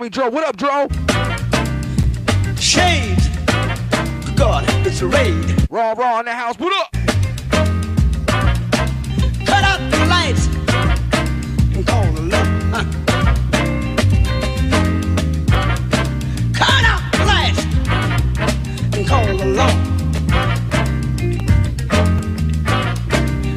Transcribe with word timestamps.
homie 0.00 0.10
Dro. 0.10 0.30
What 0.30 0.44
up, 0.44 0.56
Dro? 0.56 0.88
Shade. 2.56 3.18
God, 4.36 4.64
it's 4.86 5.02
a 5.02 5.06
raid. 5.06 5.66
Raw, 5.70 5.92
raw 5.92 6.20
in 6.20 6.26
the 6.26 6.32
house. 6.32 6.56
What 6.58 6.72
up? 6.72 6.92
Cut 9.46 9.64
out 9.64 9.80
the 9.90 10.06
lights 10.06 10.46
and 11.74 11.86
call 11.86 12.12
the 12.12 12.22
law. 12.22 12.44
Huh. 12.72 12.84
Cut 16.54 16.84
out 16.84 17.02
the 17.12 17.24
lights 17.26 17.64
and 18.96 19.06
call 19.06 19.26
the 19.36 19.44
law. 19.44 19.74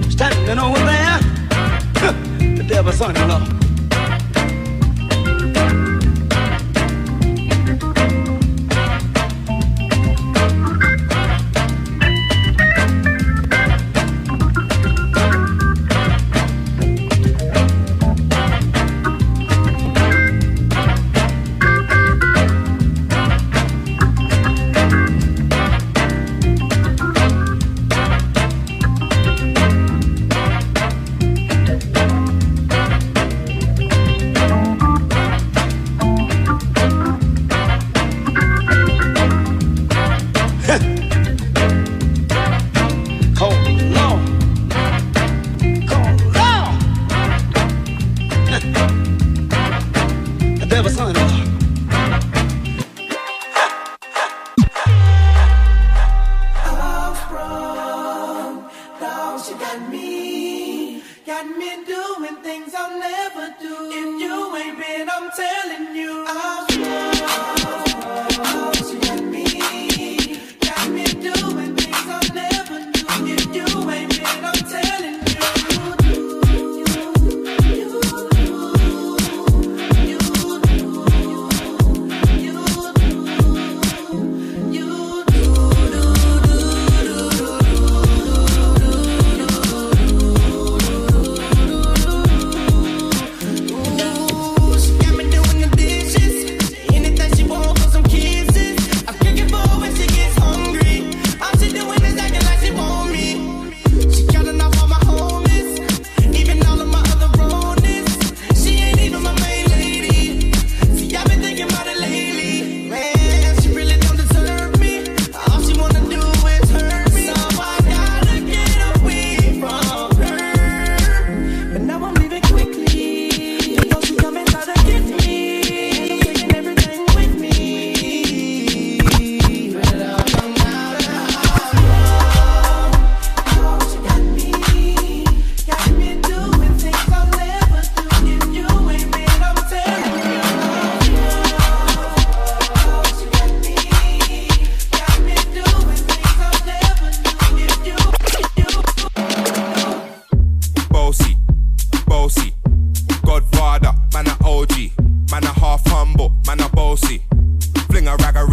Standing 0.10 0.60
over 0.60 0.80
there, 0.80 1.20
the 2.58 2.64
devil's 2.68 2.98
son-in-law. 2.98 3.63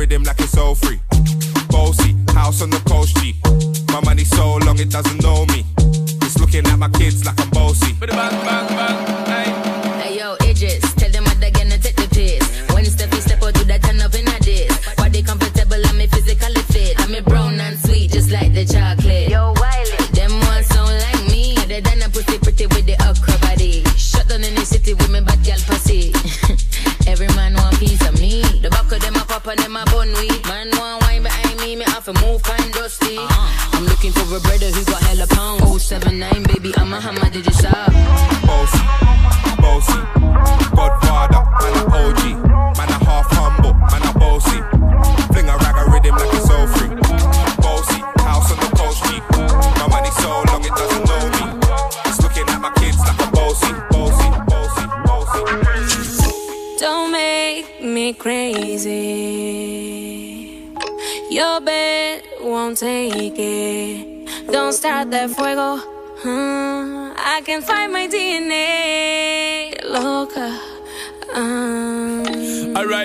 rhythm 0.01 0.23
like 0.23 0.41
it's 0.41 0.53
so 0.53 0.75
free. 0.75 0.99
Bossy, 1.69 2.17
house 2.33 2.63
on 2.63 2.71
the 2.71 2.81
coast, 2.89 3.15
G. 3.19 3.35
My 3.93 4.01
money 4.01 4.25
so 4.25 4.57
long 4.65 4.79
it 4.79 4.89
doesn't 4.89 5.23
know 5.23 5.45
me. 5.53 5.60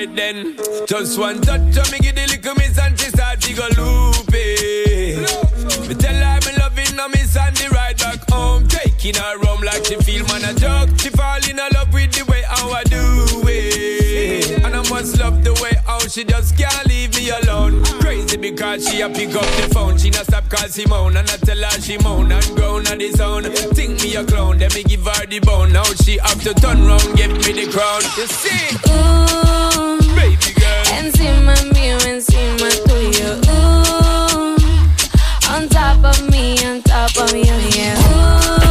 right 0.06 0.16
then. 0.16 0.58
Just 0.86 1.20
one 1.20 1.42
touch 1.42 1.78
of 1.78 1.92
me, 1.92 2.00
give 2.00 2.16
the 2.16 2.28
little 2.28 2.56
miss 2.56 2.78
and 2.78 3.00
she 3.00 3.10
start 3.10 3.42
to 3.42 3.54
go 3.54 3.68
loopy. 3.78 5.18
Me 5.88 5.96
tell 5.96 6.16
her 6.16 6.40
me 6.46 6.58
loving 6.58 6.98
her, 6.98 7.10
miss 7.10 7.36
and 7.38 7.56
the 7.58 7.70
ride 7.72 7.98
back 7.98 8.30
home. 8.30 8.68
Taking 8.68 9.16
her 9.16 9.40
home 9.46 9.62
like 9.62 9.86
she 9.86 9.96
feel 9.96 10.26
man 10.28 10.44
a 10.44 10.54
joke. 10.54 10.90
She 11.00 11.10
fall 11.10 11.40
in 11.50 11.58
love 11.58 11.94
with 11.94 12.12
the 12.12 12.26
way 12.30 12.44
how 12.48 12.70
I 12.72 12.84
do 12.84 13.26
it. 13.48 14.64
And 14.64 14.76
I 14.76 14.90
must 14.90 15.20
love 15.20 15.44
the 15.44 15.54
way 15.62 15.74
how 15.86 16.00
she 16.00 16.24
just 16.24 16.58
can't 16.58 16.88
leave 16.88 17.16
me 17.16 17.30
alone. 17.30 17.84
Only 18.36 18.52
because 18.52 18.90
she 18.90 19.00
a 19.00 19.08
pick 19.08 19.34
up 19.34 19.44
the 19.44 19.70
phone. 19.74 19.98
She 19.98 20.10
not 20.10 20.26
stop 20.26 20.44
she 20.70 20.86
moan 20.88 21.16
And 21.16 21.30
I 21.30 21.38
tell 21.38 21.58
her 21.58 21.82
she 21.82 21.98
moan 22.00 22.34
and 22.34 22.46
grown 22.56 22.86
on 22.88 22.98
the 22.98 23.10
zone. 23.12 23.44
Think 23.74 24.04
me 24.04 24.16
a 24.16 24.26
clown, 24.26 24.58
then 24.58 24.72
me 24.74 24.84
give 24.84 25.06
her 25.06 25.26
the 25.26 25.40
bone. 25.40 25.72
Now 25.72 25.84
she 26.04 26.18
have 26.18 26.42
to 26.44 26.54
turn 26.56 26.86
round, 26.86 27.16
get 27.16 27.32
me 27.32 27.54
the 27.54 27.72
crown. 27.72 28.02
You 28.18 28.28
see? 28.28 28.76
Ooh, 28.92 30.16
baby 30.16 30.52
girl. 30.60 30.84
Encima 31.00 31.56
mío, 31.72 31.98
encima 32.10 32.70
tuyo. 32.84 33.40
Ooh, 33.48 34.58
on 35.56 35.70
top 35.70 36.04
of 36.04 36.30
me, 36.30 36.58
on 36.66 36.82
top 36.82 37.16
of 37.18 37.34
you, 37.34 37.56
yeah. 37.80 38.60
Ooh. 38.60 38.65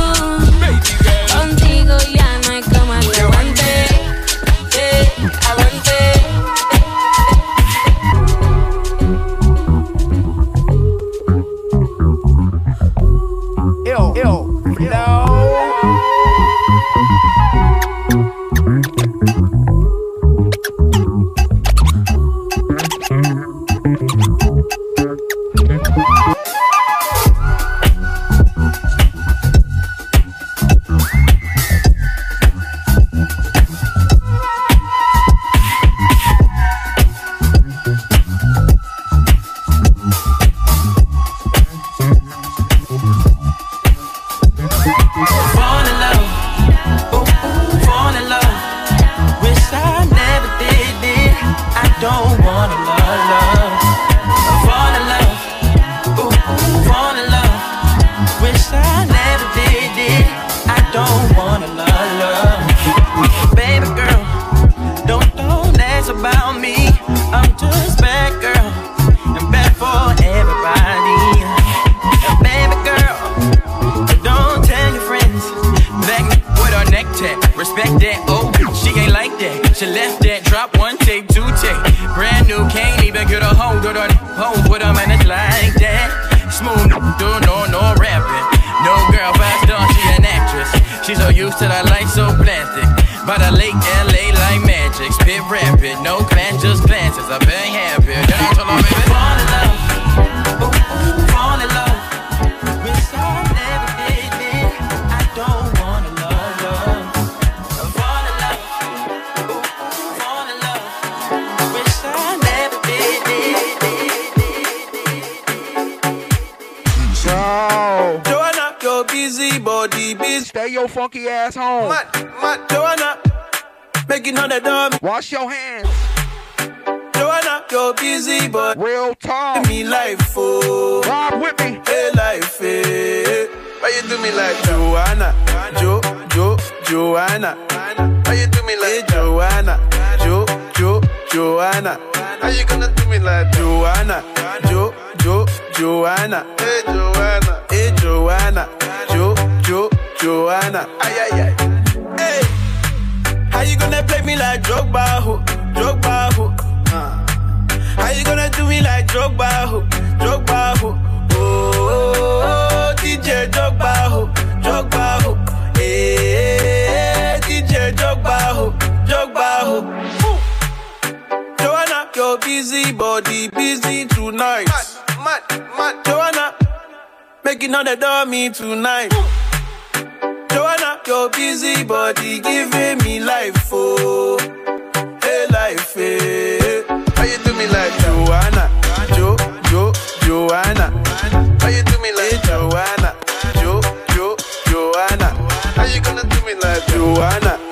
Joanna. 196.81 197.64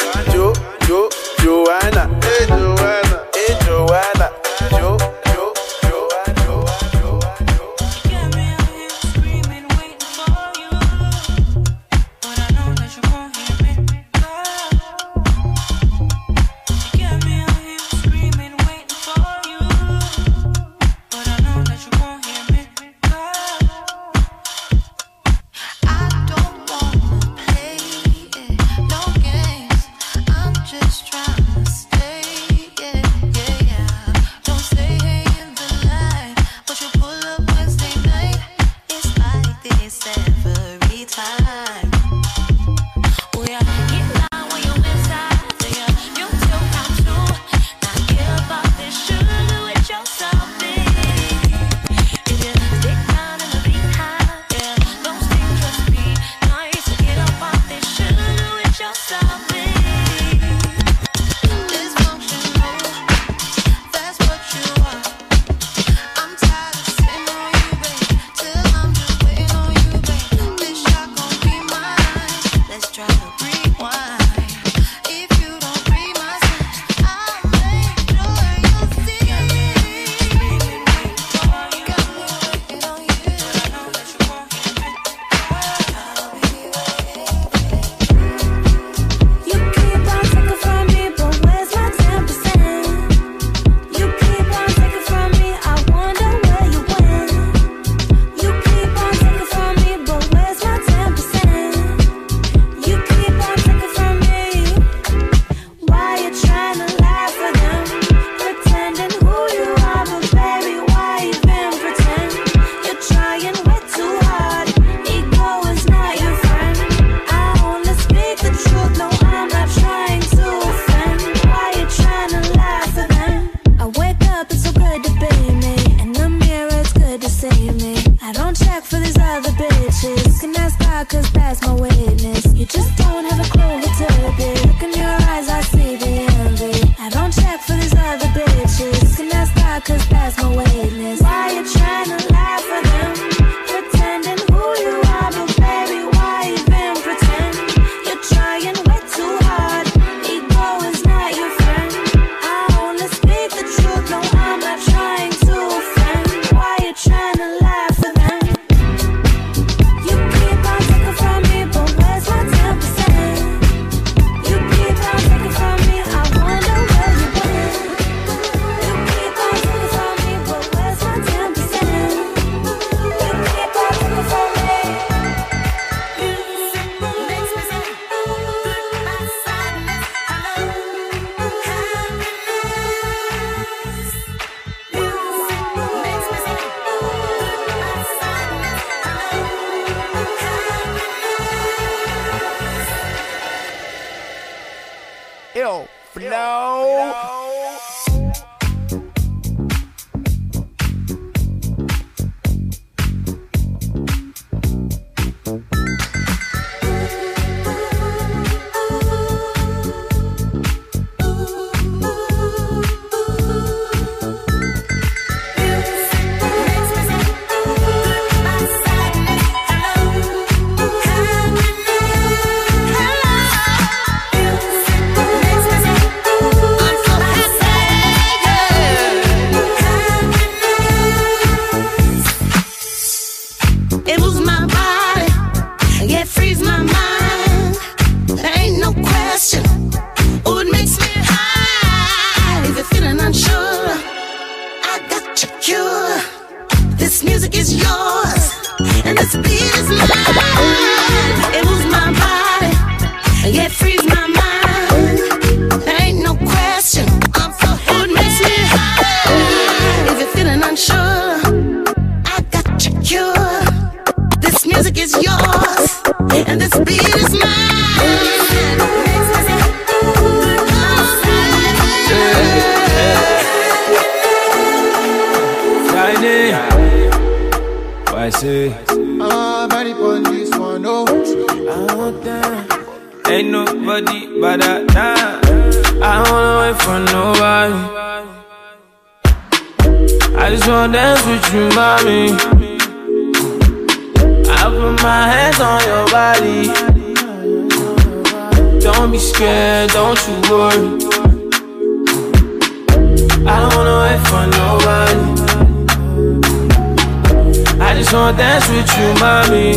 With 308.82 308.98
you, 308.98 309.08
mommy. 309.20 309.76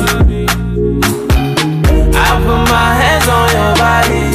I 2.15 2.29
put 2.43 2.61
my 2.73 2.89
hands 3.01 3.27
on 3.37 3.47
your 3.55 3.73
body. 3.81 4.25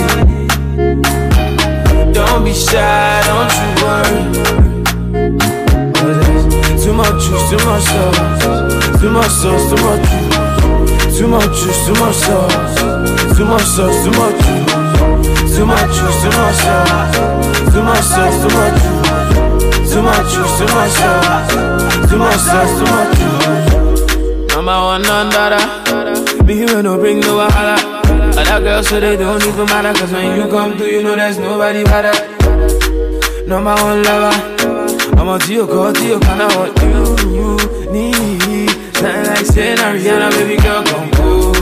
Don't 2.13 2.45
be 2.45 2.53
shy, 2.55 3.23
don't 3.27 3.53
you 3.59 3.69
worry. 3.83 4.23
Too 6.79 6.93
much 6.93 7.17
juice, 7.25 7.47
too 7.51 7.59
much 7.67 7.85
sauce. 7.91 8.43
Too 9.01 9.11
much 9.11 9.31
sauce, 9.31 9.65
too 9.71 9.79
much 9.85 10.03
juice. 10.11 11.19
Too 11.19 11.29
much 11.29 11.51
juice, 11.59 11.81
too 11.87 11.95
much 11.95 12.17
sauce. 12.17 12.75
Too 13.37 13.45
much 13.45 13.67
sauce, 13.75 13.99
too 14.05 14.13
much 14.19 14.37
juice. 14.45 14.71
Too 15.57 15.67
much 15.67 15.91
juice, 15.97 16.19
too 16.23 16.31
much 16.39 16.57
sauce. 16.57 17.17
Too 17.73 17.83
much 17.83 18.05
sauce, 18.05 18.37
too 18.43 18.51
much 18.57 18.75
juice. 18.83 19.93
Too 19.93 20.03
much 20.03 20.27
juice, 20.33 20.55
too 20.59 20.67
much 20.75 20.93
sauce. 20.93 21.51
Too 22.09 22.19
much 22.19 22.39
sauce, 22.39 22.73
too 22.79 22.87
much 22.87 23.11
juice. 23.19 23.60
Number 24.71 24.87
one 24.87 25.07
under 25.07 26.45
Me 26.45 26.55
here 26.55 26.81
no 26.81 26.97
bring 26.97 27.19
no 27.19 27.39
wahala. 27.39 27.77
Other 28.39 28.61
girls 28.63 28.87
so 28.87 29.01
they 29.01 29.17
don't 29.17 29.43
even 29.43 29.67
matter. 29.67 29.93
Cause 29.99 30.13
when 30.13 30.39
you 30.39 30.49
come 30.49 30.77
through, 30.79 30.87
you 30.87 31.03
know 31.03 31.17
there's 31.17 31.39
nobody 31.41 31.83
better. 31.83 32.15
Number 33.49 33.75
one 33.75 34.05
lover. 34.05 34.31
I'm 35.19 35.27
a 35.27 35.41
Tio 35.41 35.67
call, 35.67 35.93
Tio 35.93 36.21
kinda 36.21 36.47
what 36.55 36.71
you, 36.83 37.03
you 37.35 37.57
need. 37.91 38.71
Something 38.95 39.27
like 39.27 39.47
saying 39.47 39.79
Rihanna, 39.79 40.31
baby 40.39 40.63
girl, 40.63 40.85
come 40.85 41.11
cool. 41.19 41.53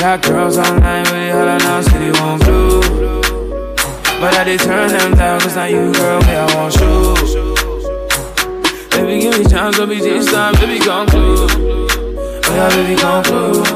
Got 0.00 0.20
girls 0.22 0.58
online 0.58 1.04
with 1.04 1.14
it, 1.14 1.32
holla 1.32 1.58
now, 1.58 1.80
say 1.80 1.98
they 2.00 2.10
want 2.18 2.42
blue. 2.42 2.80
But 4.20 4.34
I 4.34 4.42
did 4.42 4.58
turn 4.58 4.88
them 4.88 5.14
down, 5.14 5.40
cause 5.40 5.54
now 5.54 5.66
you, 5.66 5.92
girl, 5.92 6.20
me, 6.22 6.34
I 6.34 6.54
want 6.56 6.74
show. 6.74 7.61
Baby, 9.12 9.24
give 9.24 9.36
me 9.38 9.44
chance, 9.44 9.76
don't 9.76 9.90
be 9.90 9.98
this 10.00 10.32
time, 10.32 10.54
baby, 10.54 10.78
come 10.78 11.06
close. 11.06 11.54
Oh, 11.54 12.40
yeah, 12.48 12.68
baby, 12.70 12.96
come 12.98 13.22
close. 13.22 13.68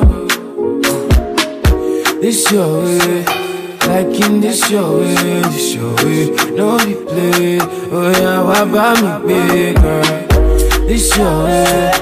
This 2.23 2.51
your 2.51 2.83
way. 2.83 3.25
Like 3.87 4.19
in 4.19 4.41
this 4.41 4.71
your 4.71 4.99
way, 4.99 5.43
this 5.53 5.75
your 5.75 5.95
way, 5.97 6.31
no 6.57 6.79
be 6.79 6.95
play. 6.95 7.59
Oh 7.93 8.11
yeah, 8.17 8.41
why 8.43 8.65
buy 8.65 8.95
me 9.03 9.11
big 9.29 9.77
girl? 9.77 10.03
This 10.89 11.15
your 11.19 11.45
way, 11.45 11.93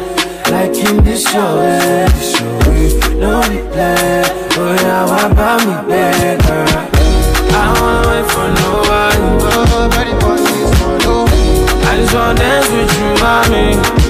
like 0.52 0.76
in 0.76 1.02
this 1.02 1.24
your 1.34 1.56
way, 1.58 2.06
this 2.14 2.40
your 2.40 2.56
way, 2.68 2.88
no 3.18 3.42
be 3.48 3.58
play. 3.72 4.22
Oh 4.56 4.74
yeah, 4.80 5.04
why 5.10 5.26
buy 5.34 5.56
me 5.66 5.74
big 5.88 6.38
girl? 6.46 6.68
I 7.50 7.66
don't 7.66 7.82
wanna 7.82 8.08
wait 8.08 8.26
for 8.30 8.48
nobody. 8.62 9.18
Oh, 9.42 10.23
dance 12.12 12.68
with 12.70 12.92
you, 12.98 13.14
mommy. 13.22 14.04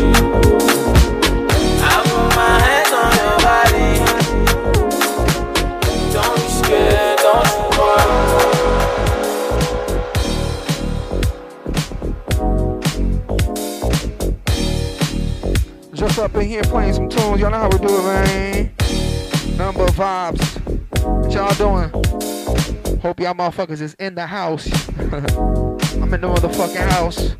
Just 15.94 16.18
up 16.18 16.35
in 16.35 16.48
here 16.48 16.62
playing 16.64 16.94
some 16.94 17.09
tunes. 17.09 17.40
Y'all 17.40 17.50
know 17.50 17.59
how 17.59 17.68
we 17.68 17.78
do 17.78 17.98
it, 17.98 18.02
man. 18.02 18.74
Number 19.57 19.87
vibes. 19.88 20.61
What 21.02 21.33
y'all 21.33 21.54
doing? 21.54 21.90
Hope 23.00 23.20
y'all 23.20 23.35
motherfuckers 23.35 23.80
is 23.80 23.94
in 23.94 24.14
the 24.14 24.26
house. 24.26 24.66
I'm 24.98 26.12
in 26.12 26.20
the 26.20 26.28
motherfucking 26.28 26.90
house. 26.90 27.37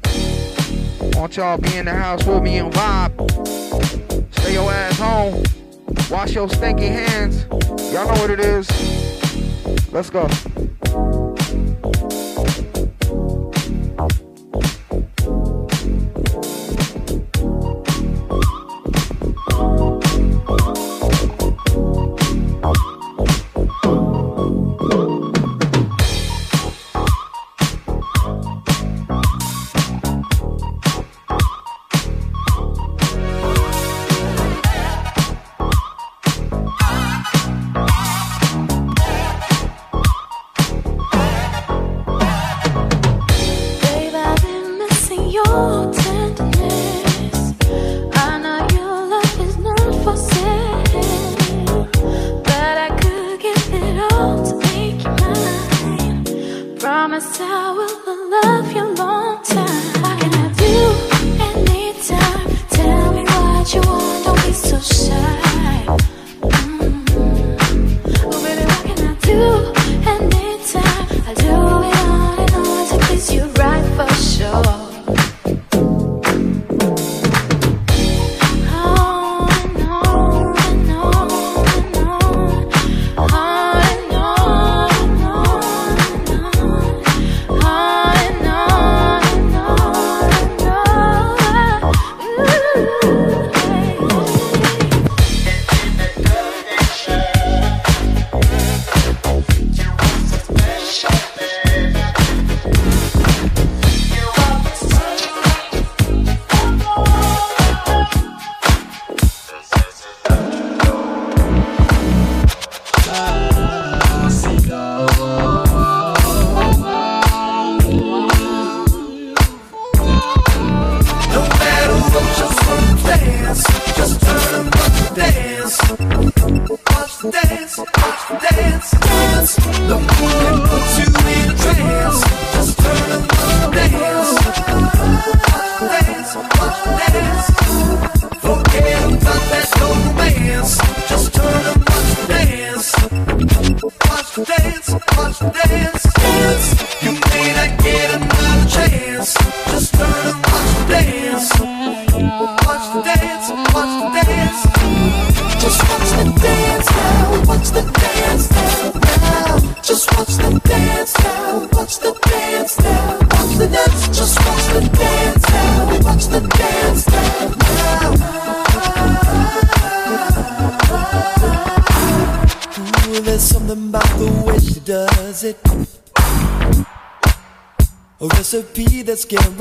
Want 1.15 1.37
y'all 1.37 1.59
be 1.59 1.77
in 1.77 1.85
the 1.85 1.93
house 1.93 2.25
with 2.25 2.43
me 2.43 2.59
and 2.59 2.73
vibe. 2.73 4.35
Stay 4.41 4.55
your 4.55 4.71
ass 4.71 4.99
home. 4.99 5.43
Wash 6.11 6.35
your 6.35 6.49
stinky 6.49 6.87
hands. 6.87 7.47
Y'all 7.93 8.07
know 8.07 8.21
what 8.21 8.31
it 8.31 8.41
is. 8.41 8.69
Let's 9.93 10.11
go. 10.11 10.29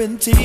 17 0.04 0.42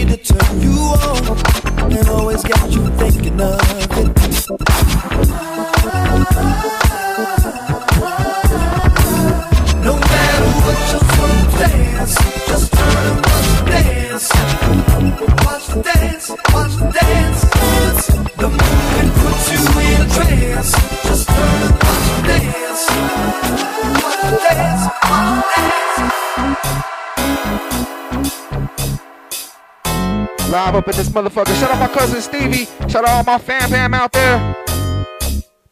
up 30.75 30.89
in 30.89 30.97
this 30.97 31.09
motherfucker. 31.09 31.59
Shout 31.61 31.71
out 31.71 31.81
my 31.81 31.89
cousin 31.89 32.21
Stevie. 32.21 32.67
Shout 32.89 33.05
out 33.05 33.09
all 33.09 33.25
my 33.25 33.39
fam 33.39 33.69
fam 33.71 33.95
out 33.95 34.13
there. 34.13 34.57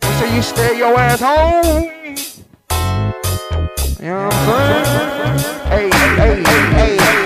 Make 0.03 0.13
sure 0.19 0.29
you 0.29 0.43
stay 0.43 0.79
your 0.79 0.97
ass 0.99 1.21
home. 1.21 1.85
You 4.01 4.13
know 4.13 4.27
what 4.27 4.35
I'm 4.35 5.39
saying? 5.39 5.57
Hey, 5.67 5.91
hey, 5.91 6.43
hey, 6.43 6.43
hey, 6.43 6.97
hey. 6.97 7.26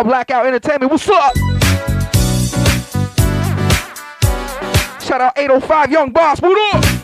All 0.00 0.04
Blackout 0.04 0.46
Entertainment. 0.46 0.90
What's 0.90 1.06
up? 1.10 1.36
Shout 5.02 5.20
out 5.20 5.36
805 5.36 5.92
Young 5.92 6.10
Boss. 6.10 6.40
What 6.40 6.74
up? 6.74 6.99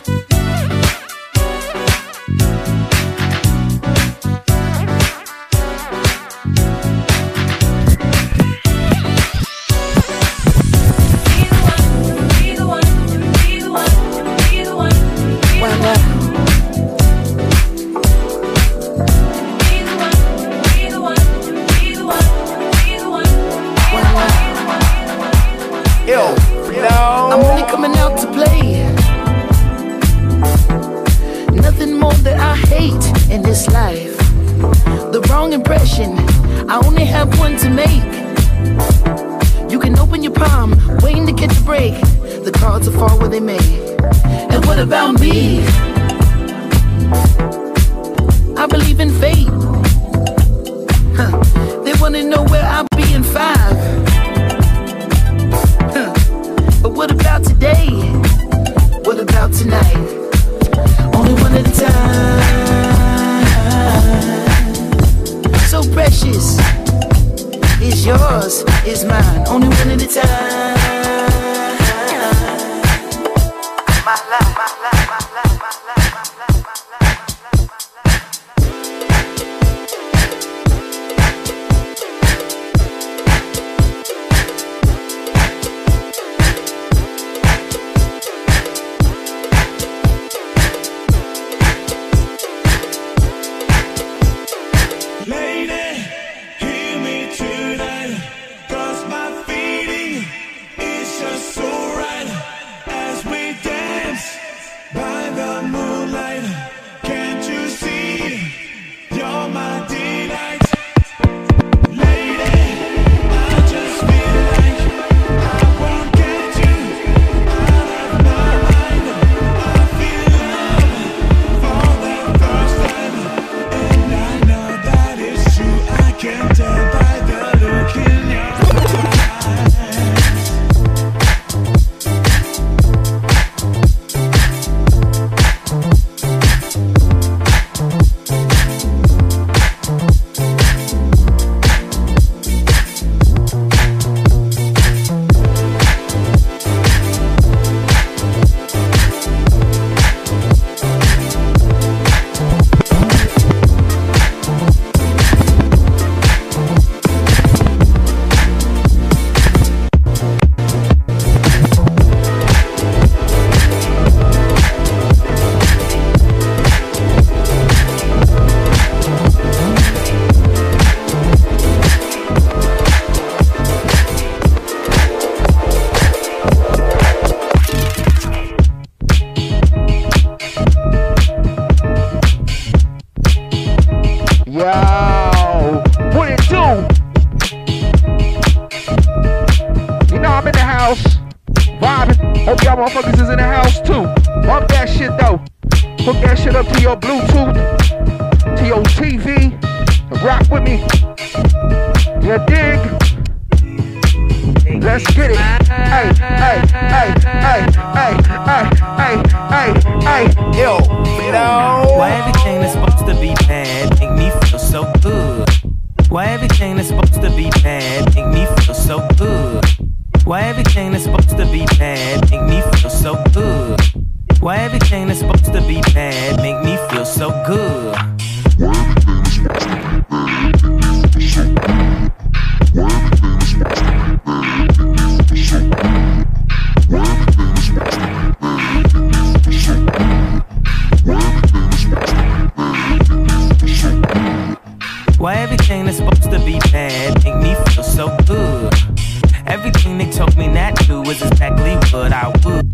Told 250.13 250.37
me 250.39 250.49
that 250.49 250.77
too 250.87 251.03
was 251.03 251.21
exactly 251.21 251.75
what 251.93 252.13
I 252.13 252.29
would. 252.45 252.67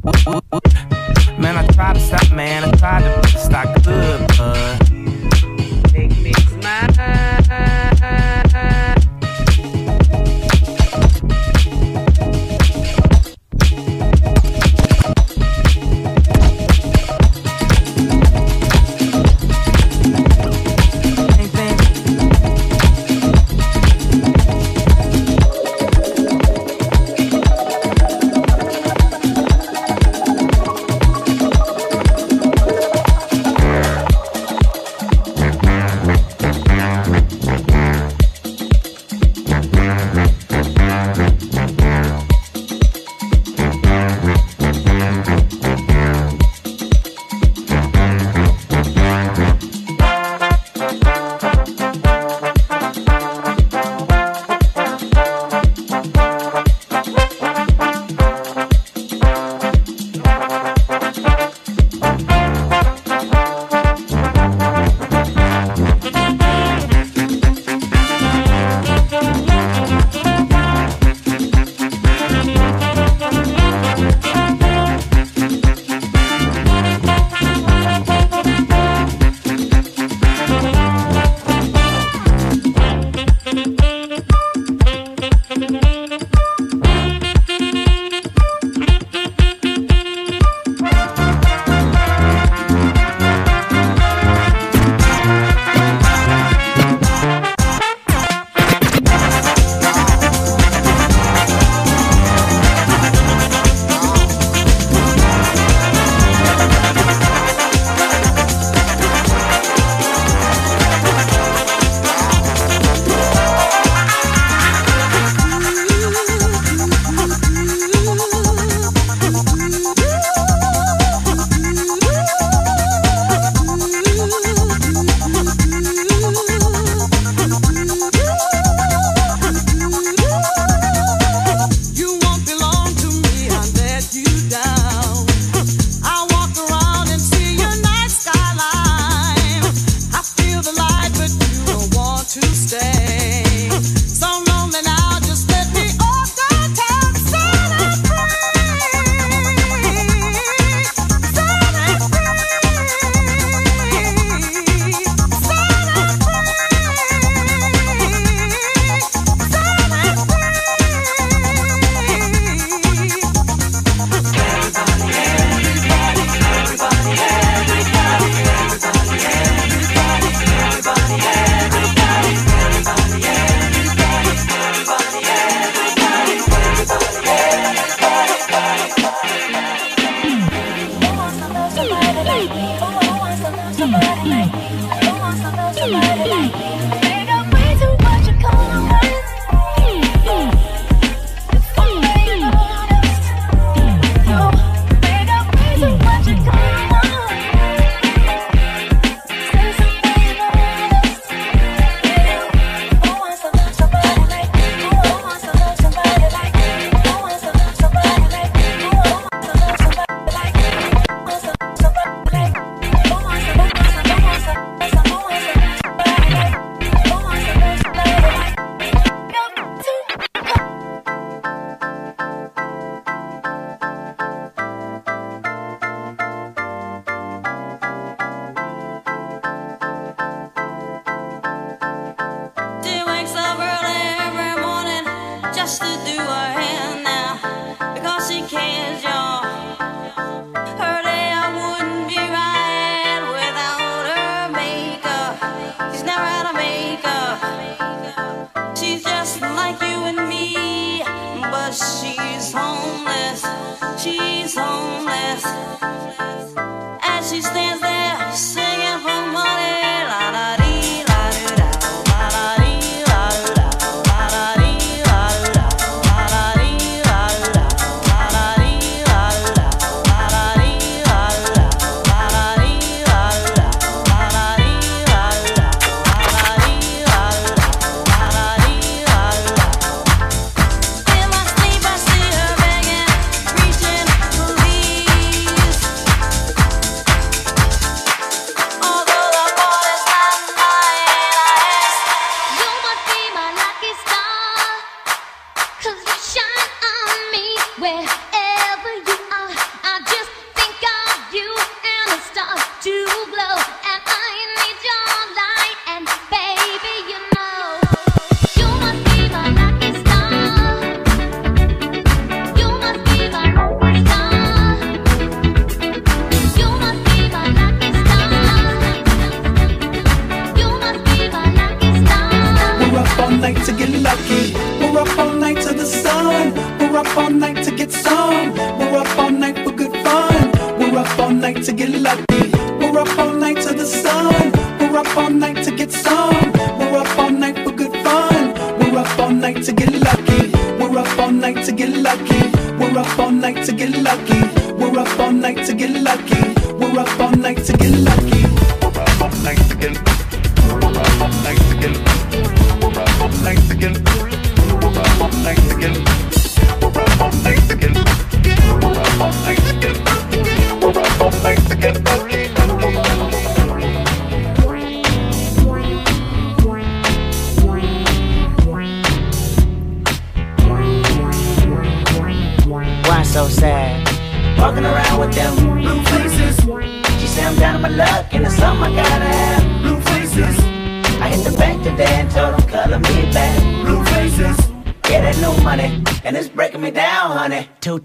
Man, 1.38 1.57
I 1.57 1.66
tried 1.73 1.95
to 1.95 2.01
stop, 2.01 2.31
man, 2.33 2.62
I 2.64 2.71
tried 2.77 3.23
to 3.23 3.38
stop 3.38 3.83
I 3.83 4.27
but 4.38 4.82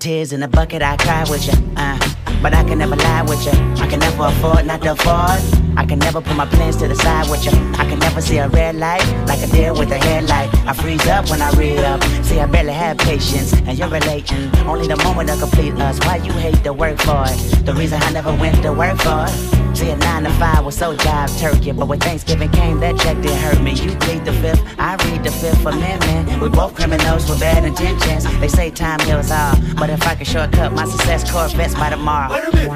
tears 0.08 0.32
in 0.32 0.42
a 0.42 0.48
bucket, 0.48 0.82
I 0.82 0.96
cry 0.96 1.26
with 1.30 1.46
you. 1.48 1.58
Uh, 1.76 2.00
but 2.42 2.54
I 2.54 2.64
can 2.64 2.78
never 2.78 2.96
lie 2.96 3.24
with 3.24 3.44
you. 3.44 3.52
I 3.84 3.88
can 3.90 4.00
never 4.00 4.28
afford 4.28 4.66
not 4.66 4.82
to 4.84 4.94
afford. 4.94 5.40
I 5.76 5.86
can 5.86 6.00
never 6.00 6.22
put 6.22 6.38
my 6.38 6.46
plans 6.46 6.78
to 6.78 6.88
the 6.88 6.96
side 6.96 7.30
with 7.30 7.44
you. 7.44 7.52
I 7.74 7.84
can 7.90 8.00
never 8.00 8.22
see 8.22 8.38
a 8.38 8.48
red 8.48 8.76
light 8.76 9.06
like 9.28 9.42
a 9.42 9.48
deer 9.48 9.74
with 9.74 9.92
a 9.92 9.98
headlight. 9.98 10.50
I 10.66 10.72
freeze 10.72 11.06
up 11.08 11.30
when 11.30 11.42
I 11.42 11.52
read 11.58 11.80
up. 11.80 12.02
See, 12.24 12.40
I 12.40 12.46
barely 12.46 12.72
have 12.72 12.98
patience, 13.00 13.52
and 13.52 13.78
you're 13.78 13.90
relating. 13.90 14.44
Only 14.72 14.88
the 14.88 14.96
moment 15.04 15.28
to 15.28 15.36
complete 15.36 15.74
us. 15.74 16.00
Why 16.06 16.16
you 16.28 16.32
hate 16.32 16.64
to 16.64 16.72
work 16.72 16.98
for 17.00 17.26
it? 17.28 17.66
The 17.66 17.74
reason 17.74 18.02
I 18.02 18.10
never 18.12 18.34
went 18.34 18.64
to 18.64 18.72
work 18.72 18.98
for 19.00 19.26
it. 19.28 19.57
See, 19.78 19.92
a 19.92 19.96
nine 19.96 20.24
to 20.24 20.32
five 20.40 20.66
was 20.66 20.76
so 20.76 20.96
job 20.96 21.30
turkey, 21.38 21.72
but 21.72 21.88
when 21.88 22.00
Thanksgiving 22.00 22.50
came, 22.50 22.80
that 22.80 22.98
check 22.98 23.16
didn't 23.22 23.38
hurt 23.38 23.62
me. 23.62 23.74
You 23.74 23.96
plead 23.98 24.26
the 24.26 24.34
fifth, 24.34 24.60
I 24.80 24.96
read 25.06 25.24
the 25.24 25.30
fifth 25.30 25.64
amendment. 25.64 26.42
We 26.42 26.50
both 26.50 26.74
criminals 26.74 27.30
with 27.30 27.40
bad 27.40 27.64
intentions. 27.64 28.24
They 28.40 28.48
say 28.48 28.72
time 28.72 29.00
heals 29.02 29.30
all, 29.30 29.54
but 29.78 29.92
if 29.92 30.02
I 30.08 30.16
could 30.16 30.26
shortcut 30.26 30.74
my 30.74 30.86
success, 30.86 31.32
Corvettes 31.32 31.76
by 31.76 31.92
tomorrow. 31.92 32.34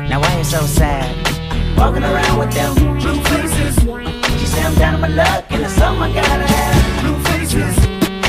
Now 0.10 0.22
why 0.22 0.38
you 0.38 0.43
so 0.43 0.62
sad? 0.62 1.10
Walking 1.76 2.04
around 2.04 2.38
with 2.38 2.54
them 2.54 2.76
blue 2.76 3.20
faces. 3.24 3.80
She 4.39 4.45
say 4.45 4.62
I'm 4.62 4.76
down 4.76 4.93
on 4.93 5.02
my 5.02 5.08
luck, 5.08 5.45
and 5.49 5.64
it's 5.64 5.74
something 5.74 6.04
I 6.04 6.14
gotta 6.14 6.45
have. 6.54 7.02
Blue 7.02 7.20
faces. 7.32 7.78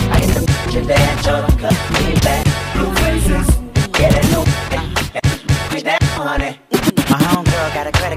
I 0.08 0.18
hit 0.18 0.32
the 0.32 0.70
today 0.72 0.96
and 0.96 1.20
told 1.22 1.44
them 1.44 1.58
cut 1.58 1.76
me 1.92 2.14
back. 2.24 2.46
Blue 2.72 2.94
faces. 3.04 3.48
Yeah, 4.00 4.16
that 4.16 4.24
new 4.32 5.76
me 5.76 5.82
down, 5.82 6.00
honey. 6.00 6.61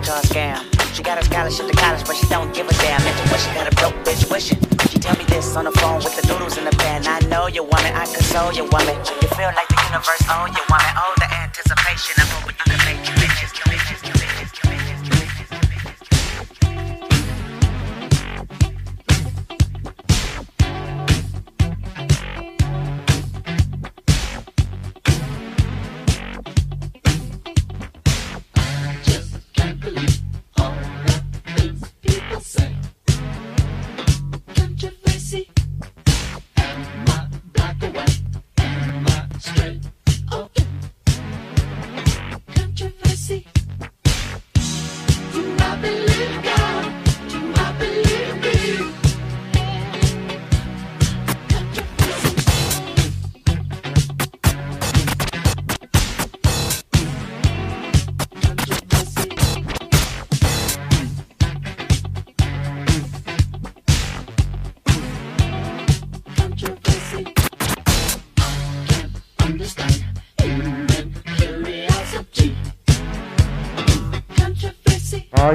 Scam. 0.06 0.62
She 0.94 1.02
got 1.02 1.18
a 1.18 1.26
scholarship 1.26 1.66
to 1.68 1.74
college, 1.74 2.06
but 2.06 2.16
she 2.16 2.28
don't 2.28 2.54
give 2.54 2.68
a 2.68 2.74
damn. 2.74 3.02
Intuition 3.02 3.54
got 3.56 3.72
a 3.72 3.76
broke 3.76 3.96
bitch 4.06 4.30
wishing. 4.30 4.60
She 4.90 5.00
tell 5.00 5.18
me 5.18 5.26
this 5.26 5.56
on 5.56 5.66
the 5.66 5.72
phone 5.72 5.98
with 5.98 6.16
the 6.16 6.28
noodles 6.28 6.58
in 6.58 6.66
the 6.66 6.72
pan. 6.72 7.08
I 7.08 7.20
know 7.28 7.48
you 7.48 7.64
want 7.64 7.86
it, 7.86 7.96
I 7.96 8.06
console 8.06 8.54
you, 8.54 8.66
woman. 8.66 8.96
You 9.22 9.28
feel 9.34 9.50
like 9.58 9.68
the 9.68 9.82
universe, 9.90 10.22
oh, 10.30 10.46
you 10.46 10.65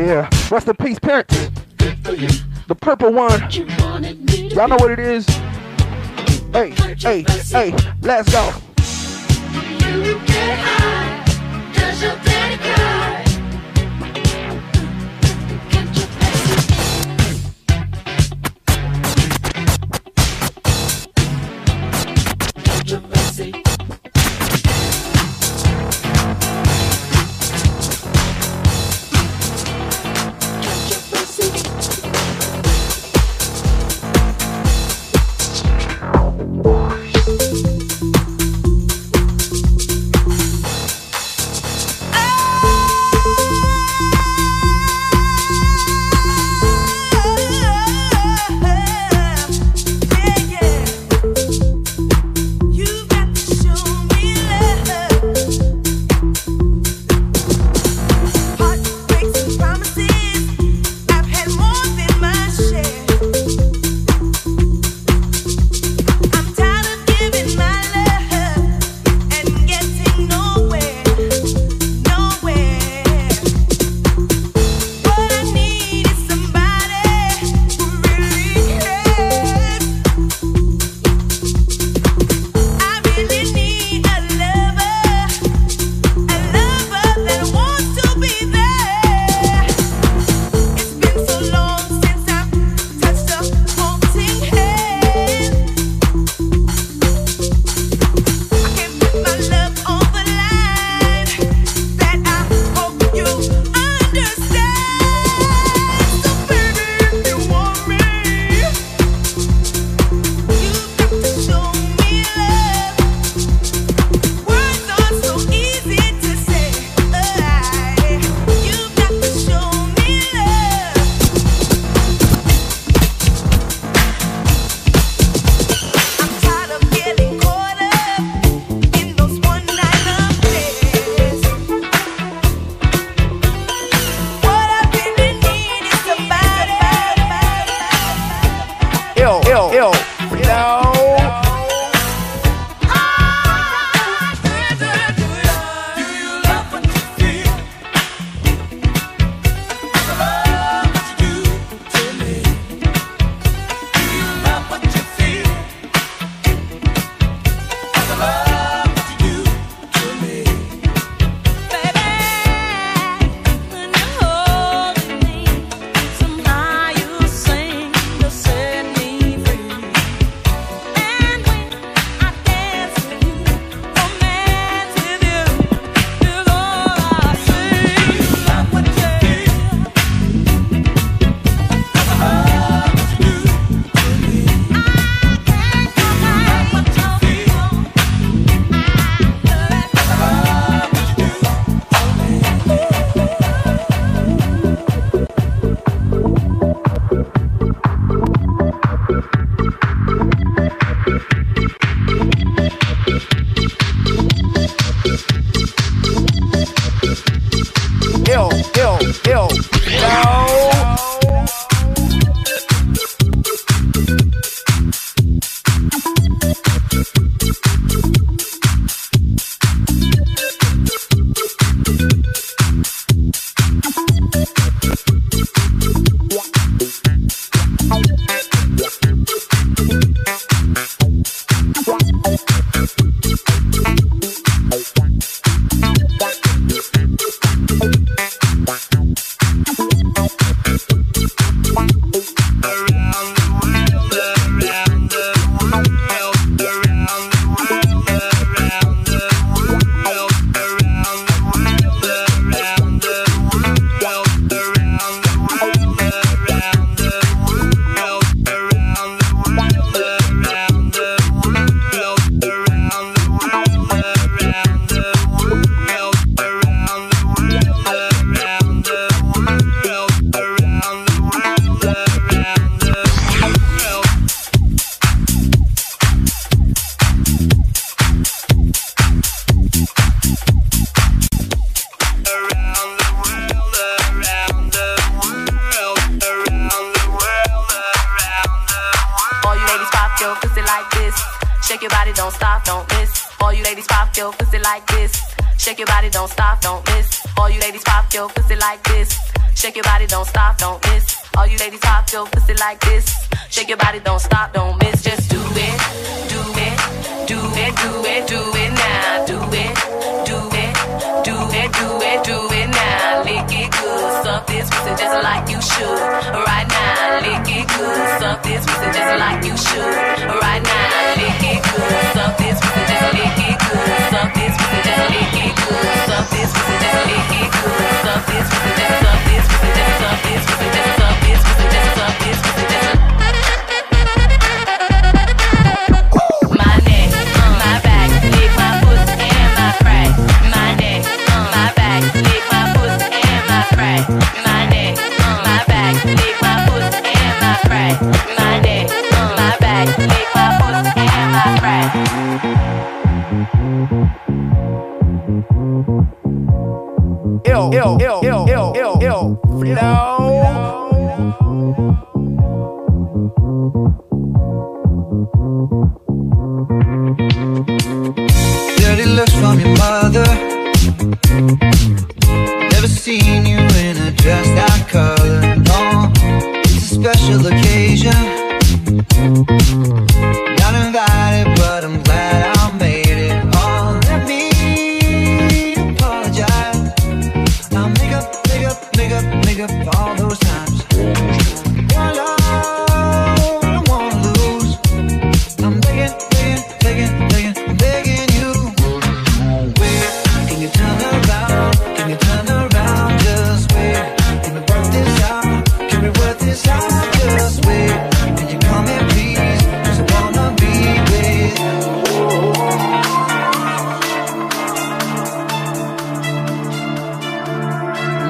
yeah. 0.07 0.31
Rest 0.51 0.69
in 0.69 0.77
peace, 0.77 0.99
Prince. 0.99 1.51
The 2.69 2.77
purple 2.81 3.13
one. 3.13 3.51
Y'all 3.51 4.69
know 4.69 4.77
what 4.77 4.91
it 4.91 4.99
is. 4.99 5.27
Hey, 6.53 6.71
hey, 6.99 7.25
hey, 7.51 7.75
let's 8.03 8.33
go. 8.33 8.53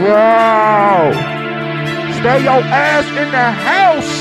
Bro. 0.01 1.12
Stay 2.16 2.42
your 2.42 2.62
ass 2.72 3.05
in 3.20 3.30
the 3.36 3.51
house. 3.68 4.12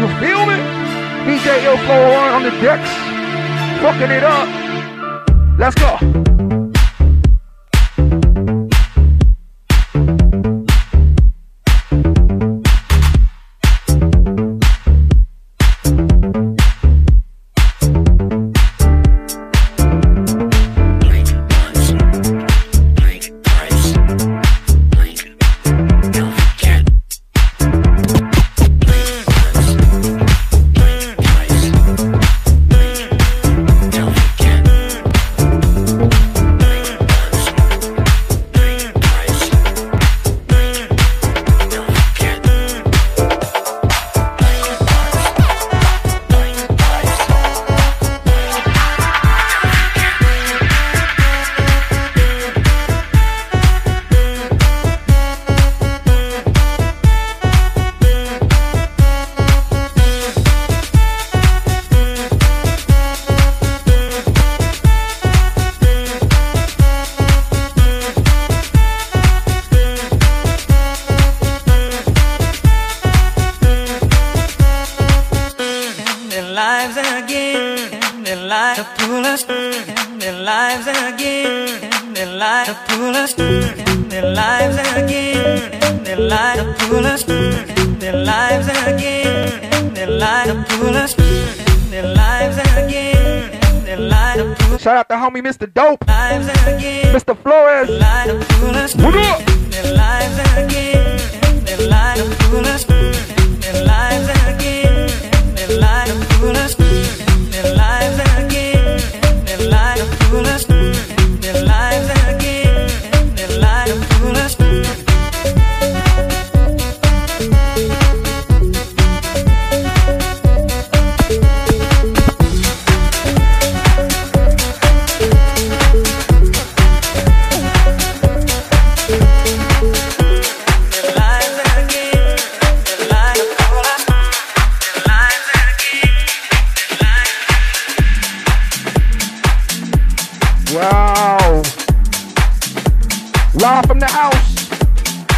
You 0.00 0.08
feel 0.18 0.46
me? 0.46 0.58
DJ 1.24 1.62
Ilflow 1.62 1.88
oh 1.88 2.34
on 2.34 2.42
the 2.42 2.50
decks. 2.60 2.90
Fucking 3.80 4.10
it 4.10 4.24
up. 4.24 4.48
Let's 5.58 5.76
go. 5.76 6.17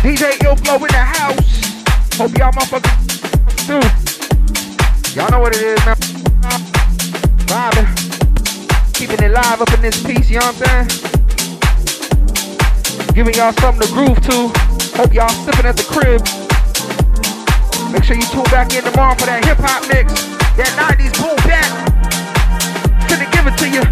DJ 0.00 0.32
Ill 0.44 0.56
Flow 0.56 0.76
in 0.76 0.88
the 0.88 0.96
house. 0.96 1.60
Hope 2.16 2.32
y'all 2.38 2.50
motherfuckers 2.52 2.88
do. 3.68 3.76
Y'all 5.12 5.28
know 5.28 5.40
what 5.40 5.54
it 5.54 5.60
is, 5.60 5.76
man. 5.84 5.94
Vibing. 7.44 7.84
Keeping 8.94 9.20
it 9.22 9.30
live 9.30 9.60
up 9.60 9.70
in 9.74 9.82
this 9.82 10.02
piece, 10.02 10.30
you 10.30 10.38
know 10.38 10.46
what 10.46 10.56
I'm 10.72 10.88
saying? 10.88 10.88
Giving 13.12 13.34
y'all 13.34 13.52
something 13.60 13.86
to 13.86 13.92
groove 13.92 14.16
to. 14.24 14.48
Hope 14.96 15.12
y'all 15.12 15.28
sipping 15.44 15.66
at 15.68 15.76
the 15.76 15.84
crib. 15.84 16.24
Make 17.92 18.04
sure 18.04 18.16
you 18.16 18.24
tune 18.32 18.48
back 18.48 18.72
in 18.72 18.82
tomorrow 18.82 19.14
for 19.20 19.26
that 19.26 19.44
hip 19.44 19.58
hop 19.60 19.84
mix. 19.92 20.16
That 20.56 20.72
90s 20.80 21.12
boom 21.20 21.36
bap. 21.44 21.68
Gonna 23.04 23.28
give 23.36 23.44
it 23.44 23.56
to 23.60 23.68
you. 23.68 23.84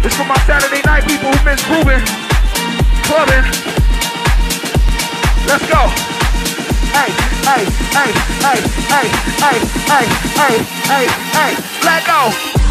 This 0.00 0.16
for 0.16 0.24
my 0.24 0.40
Saturday 0.48 0.80
night 0.86 1.04
people 1.04 1.28
who 1.28 1.44
miss 1.44 1.62
grooving 1.68 2.31
woman. 3.12 3.44
Let's 5.44 5.66
go. 5.68 5.82
Hey, 6.96 7.10
hey, 7.44 7.64
hey, 7.92 8.10
hey, 8.40 8.58
hey, 8.88 9.06
hey, 9.42 9.58
hey, 9.90 10.06
hey, 10.40 10.56
hey, 10.88 11.06
hey, 11.36 11.52
let 11.84 12.06
go. 12.06 12.61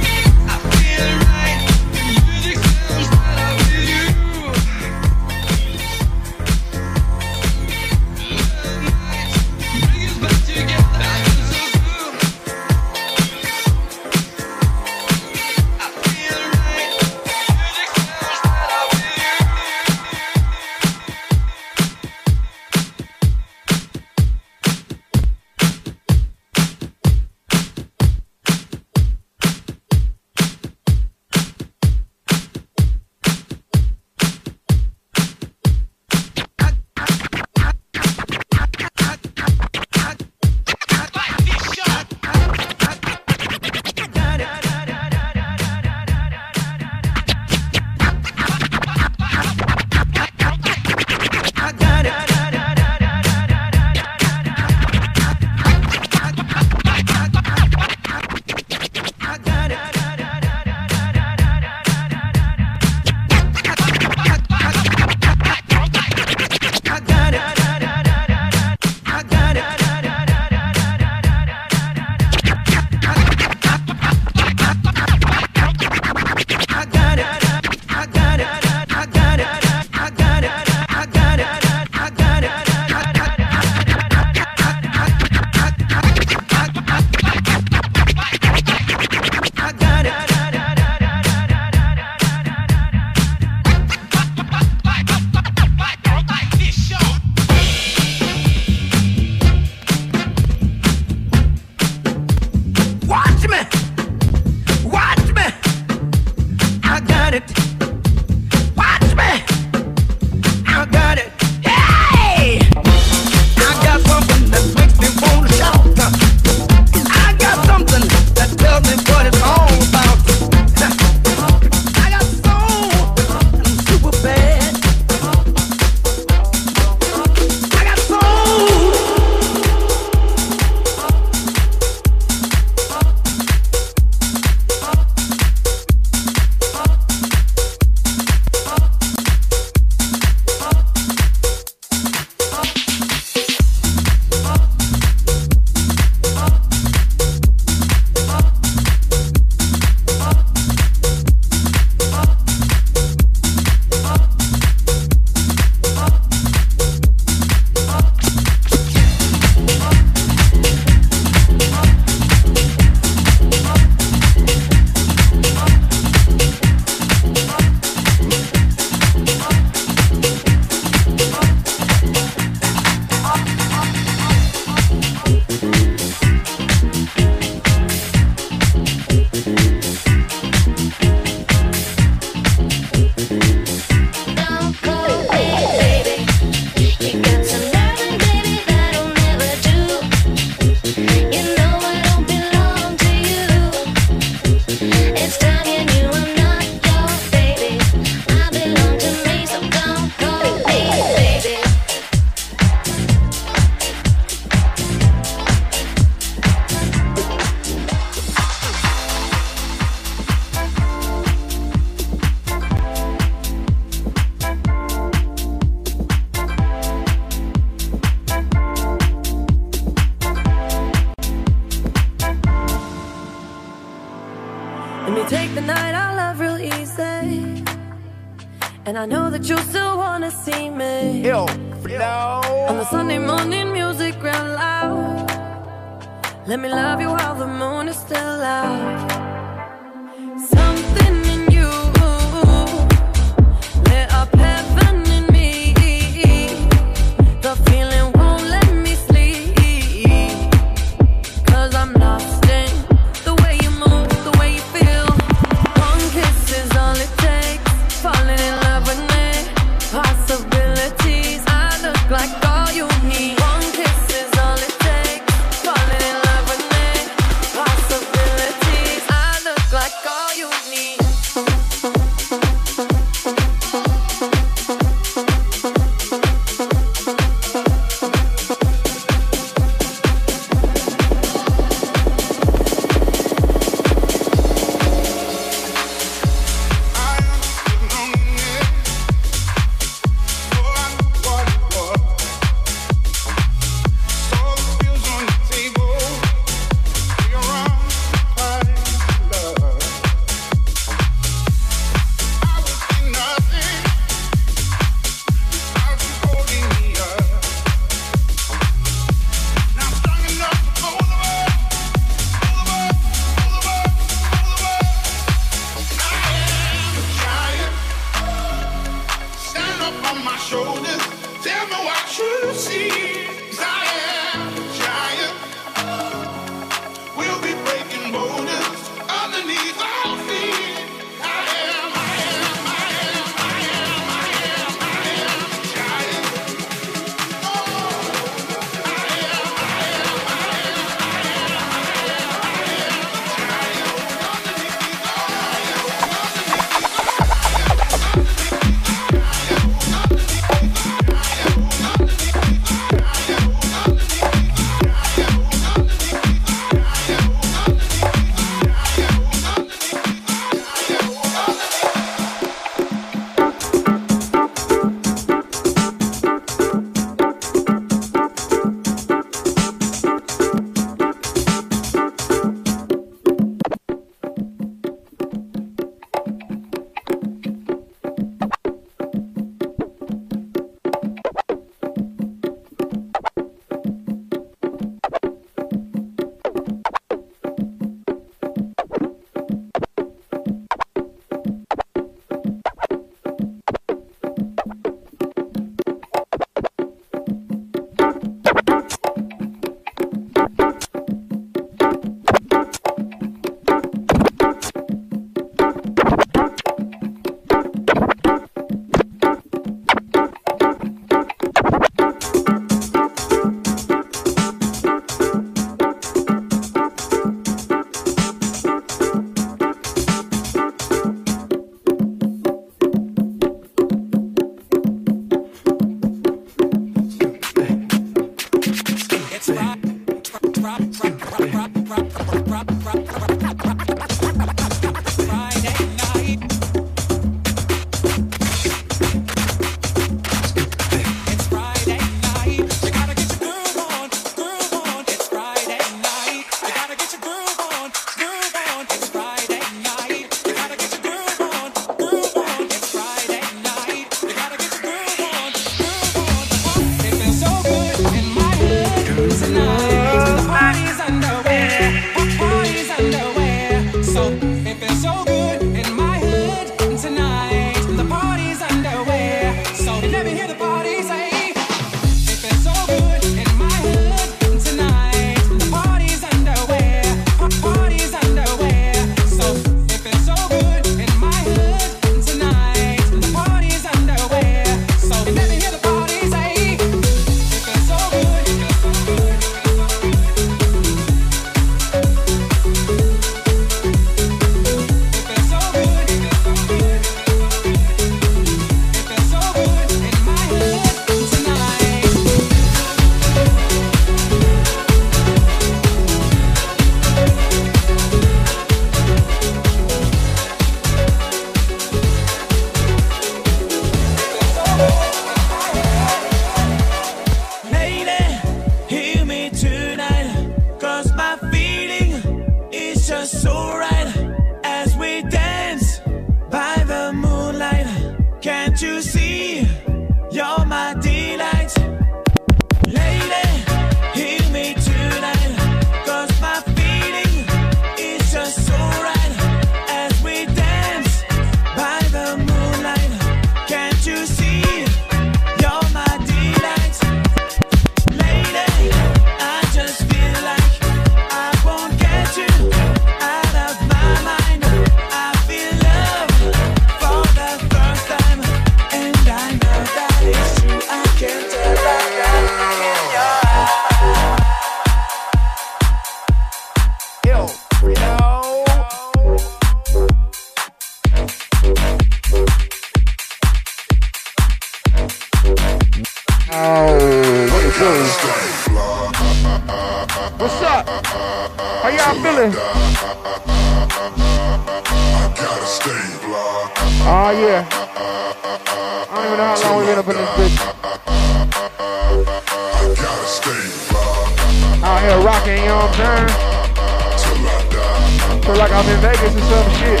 feel 598.48 598.56
like 598.56 598.72
I'm 598.72 598.88
in 598.88 599.00
Vegas 599.02 599.36
or 599.36 599.40
some 599.40 599.70
shit. 599.76 600.00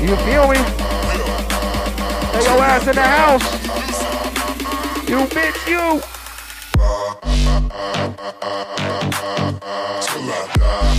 You 0.00 0.16
feel 0.24 0.48
me? 0.48 0.56
Hey, 2.32 2.44
your 2.44 2.62
ass 2.64 2.86
in 2.86 2.94
the 2.94 3.02
house. 3.02 3.46
You 5.06 5.26
bitch, 5.26 5.68
you. 5.68 6.00
Till 10.00 10.30
I 10.32 10.34
die, 10.56 10.96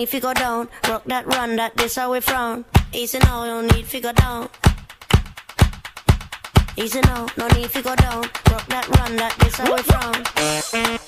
need 0.00 0.14
you 0.14 0.20
go 0.20 0.32
down. 0.32 0.68
Rock 0.88 1.04
that 1.06 1.26
run 1.26 1.56
that 1.56 1.76
this 1.76 1.96
how 1.96 2.12
we 2.12 2.20
frown. 2.20 2.64
Easy 2.92 3.18
now, 3.18 3.44
no 3.44 3.60
need 3.60 3.84
fi 3.84 4.00
go 4.00 4.12
down. 4.12 4.48
Easy 6.76 7.00
now, 7.02 7.26
no 7.36 7.46
need 7.48 7.70
fi 7.70 7.82
go 7.82 7.94
down. 7.96 8.22
Rock 8.50 8.66
that 8.68 8.88
run 8.98 9.16
that 9.16 9.36
this 9.40 9.56
how 9.56 9.74
we 9.74 9.82
frown. 9.82 10.99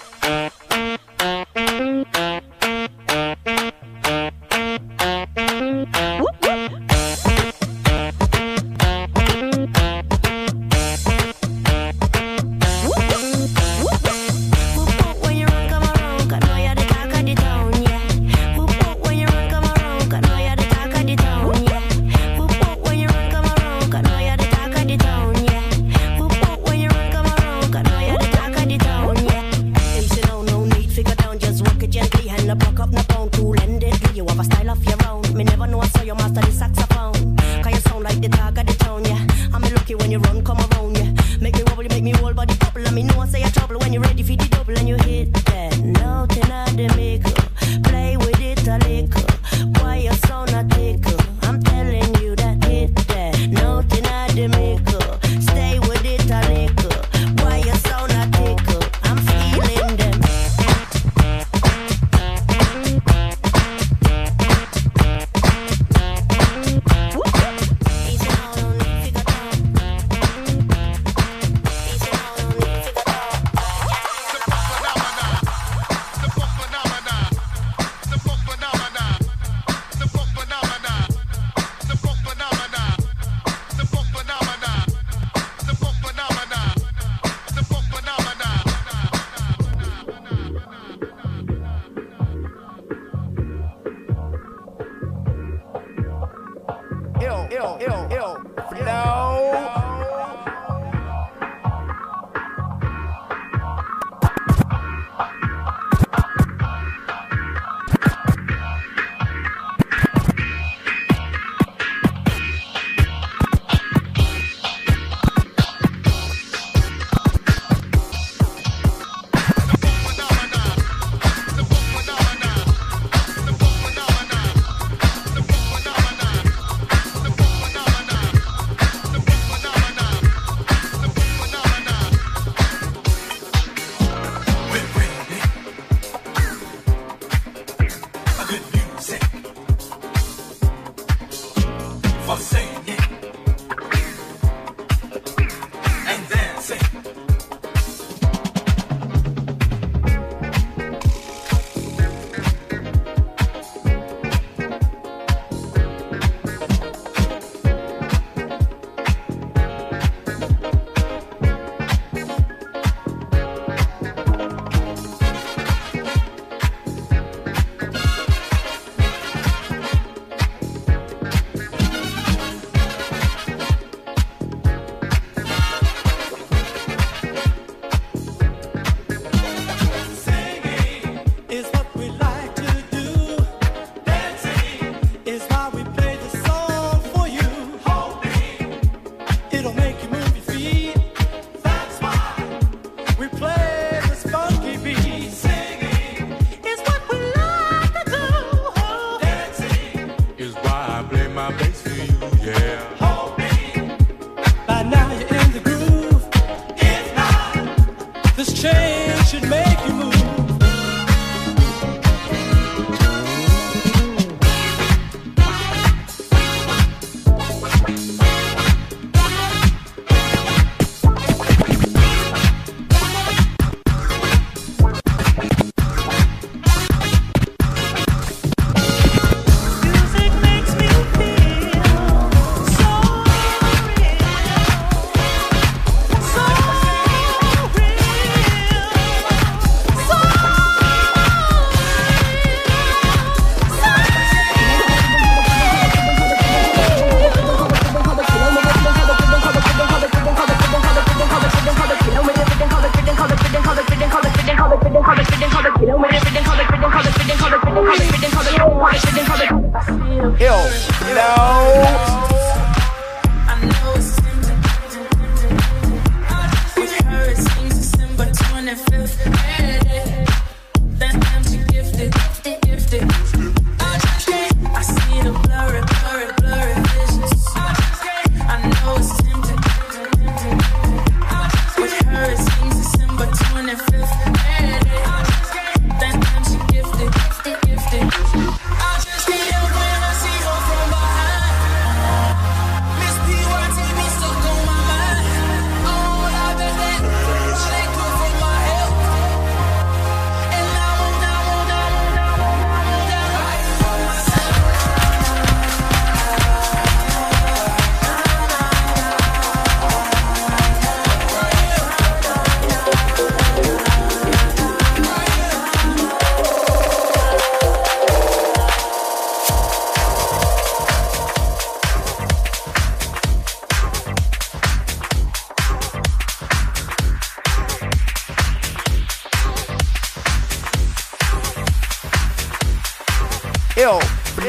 Eu 333.77 333.99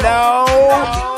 não. 0.02 1.13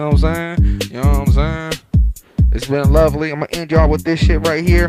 know 0.00 0.10
what 0.10 0.24
I'm 0.24 0.56
saying? 0.56 0.80
You 0.90 1.02
know 1.02 1.08
what 1.08 1.28
I'm 1.28 1.32
saying? 1.32 1.72
It's 2.52 2.66
been 2.66 2.92
lovely. 2.92 3.32
I'm 3.32 3.40
gonna 3.40 3.52
end 3.52 3.70
y'all 3.70 3.88
with 3.88 4.04
this 4.04 4.20
shit 4.20 4.46
right 4.46 4.66
here. 4.66 4.88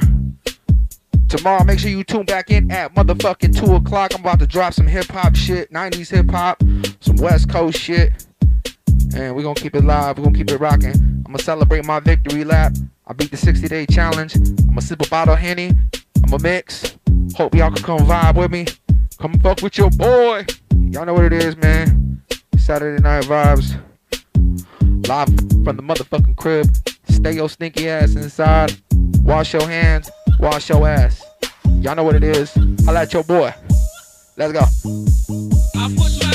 Tomorrow, 1.28 1.64
make 1.64 1.80
sure 1.80 1.90
you 1.90 2.04
tune 2.04 2.26
back 2.26 2.50
in 2.50 2.72
at 2.72 2.94
motherfucking 2.96 3.58
2 3.58 3.76
o'clock. 3.76 4.14
I'm 4.14 4.22
about 4.22 4.40
to 4.40 4.48
drop 4.48 4.74
some 4.74 4.88
hip 4.88 5.08
hop 5.08 5.36
shit, 5.36 5.72
90s 5.72 6.10
hip 6.10 6.30
hop, 6.30 6.62
some 7.02 7.18
West 7.18 7.50
Coast 7.50 7.78
shit. 7.78 8.26
And 9.16 9.36
we're 9.36 9.44
gonna 9.44 9.56
keep 9.56 9.76
it 9.76 9.84
live, 9.84 10.18
we're 10.18 10.26
gonna 10.26 10.38
keep 10.38 10.50
it 10.50 10.58
rocking. 10.58 10.96
I'm 10.96 11.24
gonna 11.24 11.40
celebrate 11.40 11.86
my 11.86 12.00
victory 12.00 12.44
lap. 12.44 12.74
I 13.08 13.14
beat 13.14 13.32
the 13.32 13.38
60 13.38 13.68
day 13.68 13.86
challenge. 13.86 14.36
I'm 14.36 14.56
gonna 14.68 14.82
sip 14.82 15.06
a 15.06 15.10
bottle 15.10 15.34
of 15.34 15.40
Henny. 15.40 15.72
I'm 16.24 16.30
gonna 16.30 16.44
mix. 16.44 16.98
Hope 17.36 17.56
y'all 17.56 17.72
can 17.72 17.84
come 17.84 18.00
vibe 18.00 18.36
with 18.36 18.52
me. 18.52 18.68
Come 19.20 19.34
fuck 19.40 19.62
with 19.62 19.78
your 19.78 19.90
boy. 19.90 20.46
Y'all 20.92 21.06
know 21.06 21.14
what 21.14 21.26
it 21.26 21.34
is, 21.34 21.58
man. 21.58 22.22
Saturday 22.58 23.02
night 23.02 23.26
vibes. 23.26 23.78
Live 25.08 25.30
from 25.64 25.78
the 25.78 25.84
motherfucking 25.84 26.36
crib. 26.38 26.68
Stay 27.10 27.34
your 27.34 27.50
stinky 27.50 27.90
ass 27.90 28.16
inside. 28.16 28.80
Wash 29.24 29.54
your 29.54 29.68
hands. 29.68 30.10
Wash 30.40 30.70
your 30.70 30.88
ass. 30.88 31.24
Y'all 31.80 31.96
know 31.96 32.04
what 32.04 32.16
it 32.16 32.24
is. 32.24 32.56
I 32.88 33.02
at 33.02 33.14
your 33.14 33.24
boy. 33.24 33.54
Let's 34.38 34.54
go. 34.54 36.31